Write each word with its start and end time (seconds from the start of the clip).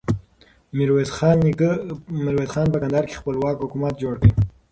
ميرويس 0.77 1.11
خان 2.53 2.65
په 2.73 2.79
کندهار 2.81 3.05
کې 3.09 3.19
خپلواک 3.19 3.55
حکومت 3.63 3.93
جوړ 4.03 4.15
کړ. 4.21 4.29